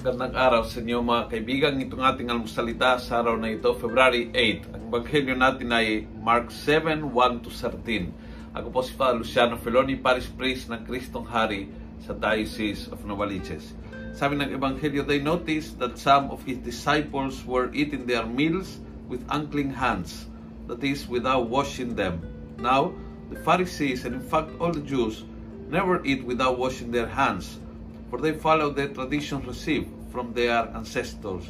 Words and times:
Magandang 0.00 0.32
araw 0.32 0.62
sa 0.64 0.80
inyo 0.80 1.04
mga 1.04 1.28
kaibigan. 1.28 1.76
Itong 1.76 2.00
ating 2.00 2.32
almusalita 2.32 2.96
sa 2.96 3.20
araw 3.20 3.36
na 3.36 3.52
ito, 3.52 3.68
February 3.76 4.32
8. 4.32 4.72
Ang 4.72 4.82
Ebanghelyo 4.88 5.36
natin 5.36 5.68
ay 5.68 6.08
Mark 6.24 6.48
7, 6.48 7.12
1 7.12 7.44
to 7.44 7.52
13. 7.52 8.08
Ako 8.56 8.72
po 8.72 8.80
si 8.80 8.96
Father 8.96 9.20
Luciano 9.20 9.60
Feloni, 9.60 10.00
Parish 10.00 10.32
Priest 10.32 10.72
ng 10.72 10.88
Kristong 10.88 11.28
Hari 11.28 11.68
sa 12.00 12.16
Diocese 12.16 12.88
of 12.88 13.04
Novaliches. 13.04 13.76
Sabi 14.16 14.40
ng 14.40 14.56
Ebanghelyo, 14.56 15.04
they 15.04 15.20
noticed 15.20 15.76
that 15.76 16.00
some 16.00 16.32
of 16.32 16.40
his 16.48 16.56
disciples 16.64 17.44
were 17.44 17.68
eating 17.76 18.08
their 18.08 18.24
meals 18.24 18.80
with 19.04 19.20
unclean 19.28 19.68
hands, 19.68 20.32
that 20.64 20.80
is, 20.80 21.04
without 21.12 21.52
washing 21.52 21.92
them. 21.92 22.24
Now, 22.56 22.96
the 23.28 23.36
Pharisees, 23.44 24.08
and 24.08 24.16
in 24.16 24.24
fact 24.24 24.48
all 24.56 24.72
the 24.72 24.80
Jews, 24.80 25.28
never 25.68 26.00
eat 26.08 26.24
without 26.24 26.56
washing 26.56 26.88
their 26.88 27.12
hands, 27.12 27.60
for 28.08 28.18
they 28.18 28.34
follow 28.34 28.74
the 28.74 28.90
traditions 28.90 29.46
received 29.46 29.99
from 30.10 30.32
their 30.32 30.68
ancestors, 30.74 31.44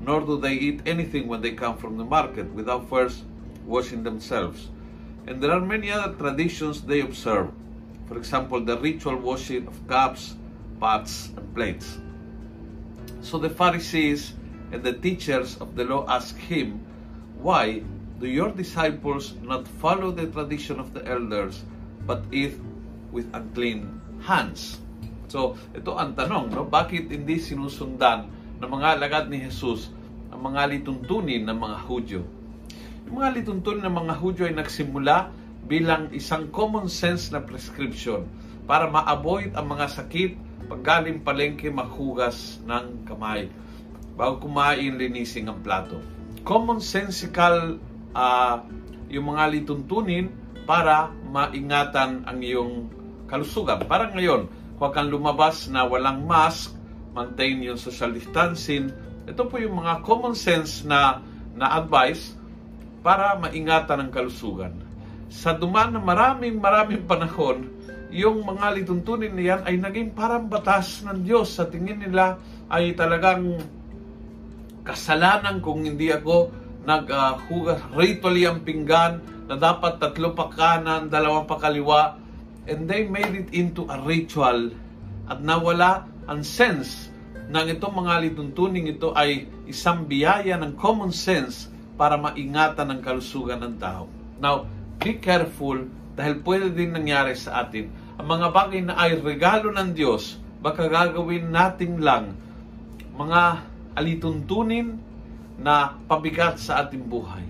nor 0.00 0.20
do 0.20 0.38
they 0.38 0.54
eat 0.54 0.82
anything 0.86 1.28
when 1.28 1.40
they 1.40 1.52
come 1.52 1.76
from 1.76 1.96
the 1.96 2.04
market 2.04 2.50
without 2.52 2.88
first 2.88 3.24
washing 3.64 4.02
themselves. 4.02 4.68
And 5.26 5.42
there 5.42 5.52
are 5.52 5.60
many 5.60 5.90
other 5.90 6.14
traditions 6.14 6.82
they 6.82 7.00
observe. 7.00 7.50
For 8.06 8.16
example, 8.16 8.60
the 8.60 8.78
ritual 8.78 9.16
washing 9.16 9.66
of 9.66 9.86
cups, 9.86 10.34
pots, 10.80 11.30
and 11.36 11.54
plates. 11.54 11.98
So 13.20 13.38
the 13.38 13.50
Pharisees 13.50 14.34
and 14.72 14.82
the 14.82 14.94
teachers 14.94 15.56
of 15.58 15.76
the 15.76 15.84
law 15.84 16.06
asked 16.08 16.38
him, 16.38 16.84
Why 17.38 17.82
do 18.18 18.26
your 18.26 18.50
disciples 18.50 19.34
not 19.42 19.68
follow 19.68 20.10
the 20.10 20.26
tradition 20.26 20.80
of 20.80 20.92
the 20.94 21.06
elders, 21.06 21.62
but 22.06 22.24
eat 22.32 22.58
with 23.12 23.28
unclean 23.34 24.00
hands? 24.22 24.80
So, 25.30 25.54
ito 25.70 25.94
ang 25.94 26.18
tanong, 26.18 26.50
no? 26.50 26.66
Bakit 26.66 27.06
hindi 27.06 27.38
sinusundan 27.38 28.26
ng 28.58 28.66
mga 28.66 28.98
alagad 28.98 29.24
ni 29.30 29.38
Jesus 29.38 29.94
ang 30.34 30.42
mga 30.42 30.74
lituntunin 30.74 31.46
ng 31.46 31.54
mga 31.54 31.78
Hudyo? 31.86 32.26
Yung 33.06 33.22
mga 33.22 33.38
lituntunin 33.38 33.86
ng 33.86 33.94
mga 33.94 34.14
Hudyo 34.18 34.50
ay 34.50 34.58
nagsimula 34.58 35.30
bilang 35.70 36.10
isang 36.10 36.50
common 36.50 36.90
sense 36.90 37.30
na 37.30 37.38
prescription 37.38 38.26
para 38.66 38.90
ma-avoid 38.90 39.54
ang 39.54 39.70
mga 39.70 39.86
sakit 40.02 40.34
paggaling 40.66 41.22
palengke 41.22 41.70
maghugas 41.70 42.58
ng 42.66 43.06
kamay. 43.06 43.46
Bago 44.18 44.42
kumain, 44.42 44.98
linisin 44.98 45.46
ang 45.46 45.62
plato. 45.62 46.02
Common 46.42 46.82
sensical 46.82 47.78
uh, 48.18 48.66
yung 49.06 49.30
mga 49.30 49.46
lituntunin 49.54 50.26
para 50.66 51.10
maingatan 51.30 52.26
ang 52.26 52.38
iyong 52.42 52.90
kalusugan. 53.30 53.82
Parang 53.86 54.14
ngayon, 54.14 54.50
huwag 54.80 54.96
kang 54.96 55.12
lumabas 55.12 55.68
na 55.68 55.84
walang 55.84 56.24
mask, 56.24 56.72
maintain 57.12 57.60
yung 57.60 57.76
social 57.76 58.16
distancing. 58.16 58.88
Ito 59.28 59.44
po 59.44 59.60
yung 59.60 59.76
mga 59.76 60.00
common 60.08 60.32
sense 60.32 60.88
na, 60.88 61.20
na 61.52 61.76
advice 61.76 62.32
para 63.04 63.36
maingatan 63.36 64.08
ang 64.08 64.10
kalusugan. 64.10 64.72
Sa 65.28 65.52
dumaan 65.52 65.94
ng 65.94 66.02
maraming 66.02 66.56
maraming 66.56 67.04
panahon, 67.04 67.68
yung 68.08 68.40
mga 68.40 68.80
lituntunin 68.80 69.36
niyan 69.36 69.68
ay 69.68 69.76
naging 69.76 70.16
parang 70.16 70.48
batas 70.48 71.04
ng 71.04 71.28
Diyos. 71.28 71.60
Sa 71.60 71.68
tingin 71.68 72.00
nila 72.00 72.40
ay 72.72 72.96
talagang 72.96 73.60
kasalanan 74.80 75.60
kung 75.60 75.84
hindi 75.84 76.08
ako 76.08 76.50
naghugas 76.88 77.84
uh, 77.84 77.92
ritually 78.00 78.48
ang 78.48 78.64
pinggan 78.64 79.20
na 79.44 79.60
dapat 79.60 80.00
tatlo 80.00 80.32
pa 80.32 80.48
kanan, 80.48 81.12
dalawang 81.12 81.44
pa 81.44 81.60
kaliwa 81.60 82.16
and 82.68 82.88
they 82.90 83.06
made 83.08 83.32
it 83.32 83.48
into 83.56 83.86
a 83.88 83.96
ritual 84.04 84.72
at 85.30 85.38
nawala 85.40 86.04
ang 86.26 86.42
sense 86.42 87.08
ng 87.50 87.66
itong 87.78 87.94
mga 88.04 88.30
lituntuning 88.30 88.90
ito 88.90 89.10
ay 89.14 89.46
isang 89.66 90.06
biyaya 90.06 90.58
ng 90.58 90.78
common 90.78 91.10
sense 91.10 91.70
para 91.98 92.14
maingatan 92.16 92.90
ang 92.90 93.00
kalusugan 93.02 93.60
ng 93.60 93.74
tao. 93.76 94.06
Now, 94.38 94.64
be 95.02 95.18
careful 95.18 95.84
dahil 96.14 96.40
pwede 96.46 96.72
din 96.72 96.94
nangyari 96.94 97.34
sa 97.34 97.66
atin. 97.66 97.90
Ang 98.20 98.26
mga 98.28 98.48
bagay 98.52 98.80
na 98.84 98.94
ay 98.96 99.18
regalo 99.18 99.72
ng 99.72 99.90
Diyos, 99.96 100.38
baka 100.60 100.86
gagawin 100.86 101.50
natin 101.50 102.00
lang 102.00 102.36
mga 103.16 103.66
alituntunin 103.96 104.96
na 105.60 105.96
pabigat 106.08 106.56
sa 106.56 106.84
ating 106.84 107.04
buhay. 107.04 107.44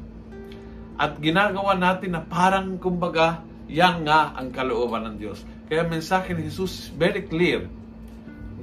At 0.99 1.17
ginagawa 1.23 1.79
natin 1.79 2.19
na 2.19 2.23
parang 2.25 2.75
kumbaga 2.77 3.41
yan 3.71 4.03
nga 4.03 4.35
ang 4.35 4.51
kalooban 4.51 5.07
ng 5.07 5.17
Diyos. 5.23 5.47
Kaya 5.71 5.87
mensahe 5.87 6.35
ni 6.35 6.51
Jesus 6.51 6.71
is 6.75 6.87
very 6.91 7.23
clear. 7.23 7.71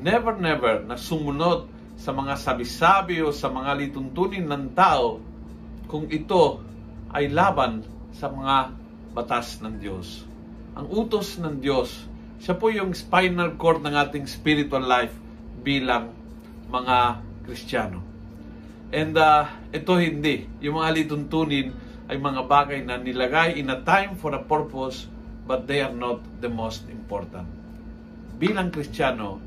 Never, 0.03 0.35
never 0.35 0.83
na 0.83 0.99
sumunod 0.99 1.71
sa 1.95 2.11
mga 2.11 2.35
sabi-sabi 2.35 3.23
o 3.23 3.31
sa 3.31 3.47
mga 3.47 3.73
lituntunin 3.79 4.45
ng 4.45 4.75
tao 4.75 5.23
kung 5.87 6.11
ito 6.11 6.59
ay 7.15 7.31
laban 7.31 7.81
sa 8.11 8.27
mga 8.27 8.75
batas 9.15 9.63
ng 9.63 9.79
Diyos. 9.79 10.27
Ang 10.75 10.91
utos 10.91 11.39
ng 11.39 11.57
Diyos, 11.57 12.05
siya 12.37 12.53
po 12.53 12.69
yung 12.69 12.93
spinal 12.93 13.57
cord 13.57 13.81
ng 13.81 13.95
ating 13.97 14.29
spiritual 14.29 14.83
life 14.85 15.15
bilang 15.63 16.13
mga 16.69 17.23
Kristiyano. 17.47 18.03
And 18.91 19.15
uh, 19.15 19.47
ito 19.71 19.97
hindi. 19.97 20.45
Yung 20.61 20.77
mga 20.77 21.01
lituntunin 21.01 21.86
ay 22.07 22.15
mga 22.15 22.47
bagay 22.47 22.79
na 22.87 22.95
nilagay 22.95 23.59
in 23.59 23.67
a 23.71 23.79
time 23.83 24.15
for 24.15 24.31
a 24.31 24.41
purpose 24.41 25.07
but 25.47 25.67
they 25.67 25.79
are 25.79 25.93
not 25.93 26.19
the 26.43 26.51
most 26.51 26.87
important. 26.91 27.47
Bilang 28.39 28.71
Kristiyano, 28.71 29.39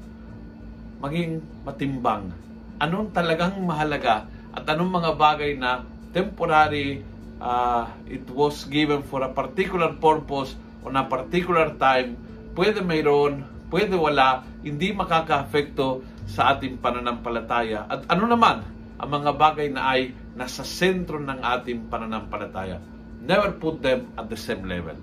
maging 1.01 1.41
matimbang. 1.65 2.33
Anong 2.81 3.13
talagang 3.13 3.61
mahalaga 3.61 4.25
at 4.53 4.65
anong 4.69 4.93
mga 4.93 5.11
bagay 5.17 5.53
na 5.57 5.85
temporary 6.13 7.05
uh, 7.41 7.89
it 8.09 8.25
was 8.33 8.69
given 8.69 9.05
for 9.05 9.25
a 9.25 9.31
particular 9.33 9.93
purpose 9.97 10.57
on 10.85 10.97
a 10.97 11.05
particular 11.05 11.77
time, 11.77 12.17
pwede 12.57 12.81
mayroon, 12.81 13.45
pwede 13.69 13.97
wala, 13.97 14.45
hindi 14.65 14.93
makaka-apekto 14.97 16.05
sa 16.25 16.57
ating 16.57 16.81
pananampalataya. 16.81 17.85
At 17.89 18.09
ano 18.09 18.25
naman 18.29 18.65
ang 19.01 19.09
mga 19.09 19.33
bagay 19.33 19.73
na 19.73 19.97
ay 19.97 20.13
nasa 20.37 20.61
sentro 20.61 21.17
ng 21.17 21.41
ating 21.41 21.89
pananampalataya. 21.89 22.77
Never 23.25 23.57
put 23.57 23.81
them 23.81 24.13
at 24.21 24.29
the 24.29 24.37
same 24.37 24.69
level. 24.69 24.97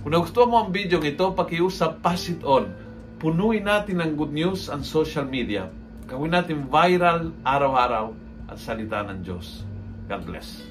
Kung 0.00 0.16
nagustuhan 0.16 0.48
mo 0.48 0.56
ang 0.64 0.72
video 0.72 0.96
ito, 1.04 1.28
pakiusap, 1.36 2.00
pass 2.00 2.32
it 2.32 2.40
on. 2.40 2.72
Punuin 3.20 3.68
natin 3.68 4.00
ng 4.00 4.16
good 4.16 4.32
news 4.32 4.72
ang 4.72 4.80
social 4.80 5.28
media. 5.28 5.68
Gawin 6.08 6.32
natin 6.32 6.64
viral 6.72 7.36
araw-araw 7.44 8.16
ang 8.48 8.58
salita 8.58 9.04
ng 9.04 9.20
Diyos. 9.20 9.68
God 10.08 10.24
bless. 10.24 10.64